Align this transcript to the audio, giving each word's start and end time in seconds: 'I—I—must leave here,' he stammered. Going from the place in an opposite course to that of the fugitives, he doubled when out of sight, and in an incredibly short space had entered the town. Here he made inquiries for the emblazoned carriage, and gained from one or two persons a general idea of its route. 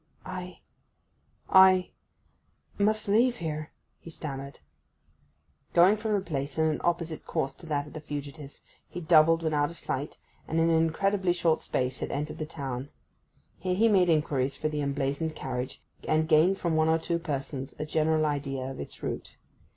'I—I—must 2.79 3.07
leave 3.07 3.35
here,' 3.35 3.69
he 3.99 4.09
stammered. 4.09 4.57
Going 5.75 5.95
from 5.95 6.13
the 6.13 6.21
place 6.21 6.57
in 6.57 6.65
an 6.65 6.81
opposite 6.83 7.27
course 7.27 7.53
to 7.53 7.67
that 7.67 7.85
of 7.85 7.93
the 7.93 8.01
fugitives, 8.01 8.63
he 8.89 8.99
doubled 8.99 9.43
when 9.43 9.53
out 9.53 9.69
of 9.69 9.77
sight, 9.77 10.17
and 10.47 10.59
in 10.59 10.71
an 10.71 10.75
incredibly 10.87 11.33
short 11.33 11.61
space 11.61 11.99
had 11.99 12.09
entered 12.09 12.39
the 12.39 12.47
town. 12.47 12.89
Here 13.59 13.75
he 13.75 13.87
made 13.87 14.09
inquiries 14.09 14.57
for 14.57 14.69
the 14.69 14.81
emblazoned 14.81 15.35
carriage, 15.35 15.83
and 16.07 16.27
gained 16.27 16.57
from 16.57 16.75
one 16.75 16.89
or 16.89 16.97
two 16.97 17.19
persons 17.19 17.75
a 17.77 17.85
general 17.85 18.25
idea 18.25 18.71
of 18.71 18.79
its 18.79 19.03
route. 19.03 19.35